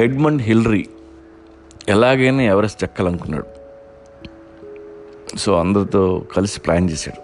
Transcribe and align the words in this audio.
Edmund 0.00 0.42
హిల్రీ 0.42 0.88
ఎలాగైనా 1.88 2.42
Everest 2.42 2.84
ఎక్కాలనుకున్నాడు. 2.84 3.46
So 5.38 5.54
అందరితో 5.54 6.22
కలిసి 6.36 6.60
ప్లాన్ 6.60 6.90
చేశాడు. 6.90 7.20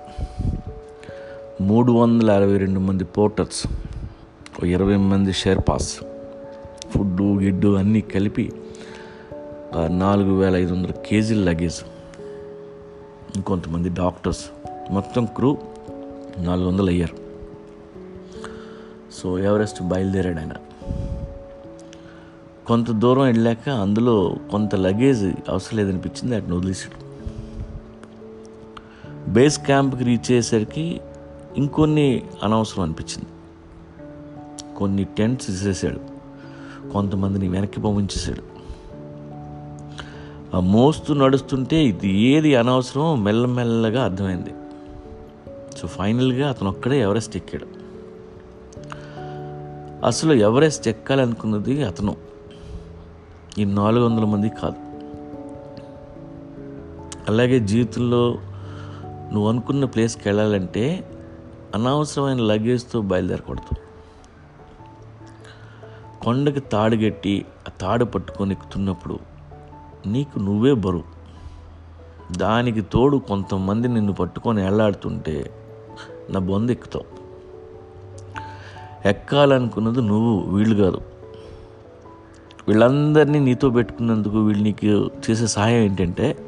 మూడు 1.62 1.92
వందల 1.92 2.30
అరవై 2.30 2.58
రెండు 2.58 2.80
మంది 2.80 3.04
పోర్టర్స్ 3.04 3.66
ఇరవై 4.64 4.96
మంది 4.96 5.32
షేర్పాస్ 5.32 5.98
ఫుడ్డు 6.90 7.22
గిడ్డు 7.22 7.76
అన్నీ 7.76 8.00
కలిపి 8.00 8.52
ఆ 9.74 9.88
నాలుగు 9.88 10.40
వేల 10.40 10.56
ఐదు 10.56 10.72
వందల 10.74 10.90
కేజీల 10.90 11.50
లగేజ్ 11.50 11.80
ఇంకొంతమంది 13.36 13.88
డాక్టర్స్ 13.88 14.44
మొత్తం 14.90 15.26
క్రూ 15.26 15.58
నాలుగు 16.38 16.68
వందలు 16.68 16.86
అయ్యారు. 16.86 17.16
సో 19.22 19.38
ఎవరెస్ట్ 19.38 19.82
బయలుదేరాడు 19.82 20.38
ఆయన? 20.38 20.52
కొంత 22.66 22.90
దూరం 22.90 23.22
వెళ్ళాక 23.22 23.68
అందులో 23.68 24.36
కొంత 24.50 24.74
లగేజ్ 24.74 25.24
అవసరం 25.48 25.78
లేదనిపించింది 25.78 26.34
వాటిని 26.34 26.56
వదిలేసాడు 26.56 27.04
బేస్ 29.30 29.58
క్యాంప్కి 29.58 30.04
రీచ్ 30.04 30.18
అయ్యేసరికి 30.18 31.00
ఇంకొన్ని 31.56 32.22
అనవసరం 32.42 32.84
అనిపించింది. 32.84 33.28
కొన్ని 34.76 35.04
టెంట్స్ 35.04 35.50
ఇసేసాడు 35.50 36.00
కొంతమందిని 36.90 37.48
వెనక్కి 37.48 37.80
పంపించేశాడు. 37.80 38.42
ఆ 40.56 40.60
మోస్తూ 40.60 41.14
నడుస్తుంటే 41.14 41.84
ఇది 41.84 42.12
ఏది 42.12 42.56
అనవసరం 42.56 43.24
మెల్లమెల్లగా 43.24 44.04
అర్థమైంది. 44.04 44.50
సో 45.78 45.88
ఫైనల్గా 45.88 46.48
అతను 46.48 46.70
ఒక్కడే 46.70 47.00
ఎవరెస్ట్ 47.00 47.36
ఎక్కాడు. 47.36 47.66
అసలు 50.06 50.32
ఎవరెస్ట్ 50.32 50.88
ఎక్కాలనుకున్నది 50.88 51.84
అతను. 51.84 52.33
ఈ 53.58 53.64
నాలుగు 53.64 54.04
వందల 54.04 54.24
మంది 54.24 54.48
కాదు. 54.48 54.76
అలాగే 57.28 57.60
జీవితంలో 57.60 58.38
నువ్వు 59.32 59.48
అనుకున్న 59.48 59.84
ప్లేస్కి 59.84 60.28
వెళ్ళాలంటే 60.28 61.10
అనవసరమైన 61.74 62.38
లగేజ్తో 62.38 63.00
బయలుదేరకూడదు. 63.00 63.76
కొండకి 66.22 66.60
తాడు 66.60 66.96
కట్టి 66.96 67.46
ఆ 67.68 67.70
తాడు 67.80 68.04
పట్టుకొని 68.04 68.50
ఎక్కుతున్నప్పుడు 68.50 69.18
నీకు 70.06 70.38
నువ్వే 70.38 70.72
బరువు. 70.72 71.02
దానికి 72.36 72.80
తోడు 72.80 73.16
కొంతమంది 73.16 73.88
నిన్ను 73.88 74.12
పట్టుకొని 74.12 74.62
వెళ్ళాడుతుంటే 74.62 75.50
నా 76.30 76.40
బొంద 76.40 76.70
ఎక్కుతావు. 76.70 77.04
ఎక్కాలనుకున్నది 79.08 80.02
నువ్వు 80.02 80.56
వీళ్ళు 80.56 80.82
కాదు. 80.82 81.13
వీళ్ళందరినీ 82.68 83.38
నీతో 83.38 83.70
పెట్టుకున్నందుకు 83.70 84.38
వీళ్ళు 84.38 84.64
నీకు 84.64 85.10
చేసే 85.30 85.46
సహాయం 85.46 85.82
ఏంటంటే 85.82 86.38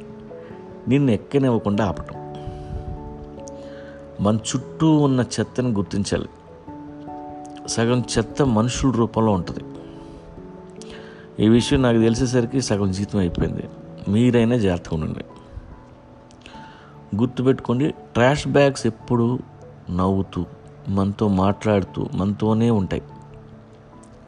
నిన్ను 0.89 1.11
ఎక్కనివ్వకుండా 1.11 1.85
ఆపటం. 1.85 2.27
మన 4.21 4.37
చుట్టూ 4.37 4.97
ఉన్న 4.97 5.21
చెత్తను 5.21 5.71
గుర్తించాలి. 5.71 6.29
సగం 7.69 8.05
చెత్త 8.19 8.43
మనుషుల 8.43 8.91
రూపంలో 8.91 9.33
ఉంటుంది. 9.33 9.61
ఈ 11.45 11.49
విషయం 11.49 11.83
నాకు 11.83 11.99
తెలిసేసరికి 11.99 12.63
సగం 12.63 12.93
జీతం 12.93 13.19
అయిపోయింది. 13.19 13.63
మీరైనా 14.09 14.57
జాగ్రత్తగా 14.57 14.97
ఉండండి. 14.97 15.25
గుర్తుపెట్టుకోండి 17.17 17.89
ట్రాష్ 17.89 18.49
బ్యాగ్స్ 18.49 18.87
ఎప్పుడు 18.87 19.39
నవ్వుతూ 19.97 20.45
మనతో 20.89 21.29
మాట్లాడుతూ 21.29 22.07
మనతోనే 22.15 22.71
ఉంటాయి. 22.71 23.03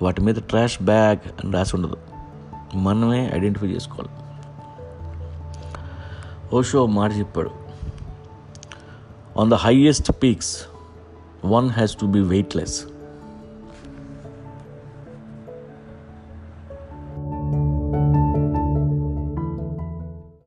వాటి 0.03 0.21
మీద 0.21 0.35
ట్రాష్ 0.35 0.83
బ్యాగ్ 0.83 1.19
అని 1.27 1.53
రాసి 1.53 1.77
ఉండదు. 1.77 1.97
మనమే 2.75 3.31
ఐడెంటిఫై 3.35 3.67
చేసుకోవాలి. 3.67 4.09
ఓషో 6.57 6.87
మాట 6.87 7.13
చెప్పాడు. 7.13 7.51
On 9.41 9.51
the 9.51 9.55
highest 9.55 10.13
peaks 10.23 10.63
one 11.45 11.71
has 11.71 11.97
to 11.97 12.07
be 12.07 12.21
weightless 12.21 12.85